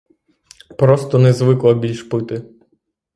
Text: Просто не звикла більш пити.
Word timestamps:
Просто 0.77 1.19
не 1.19 1.33
звикла 1.33 1.73
більш 1.73 2.03
пити. 2.03 2.41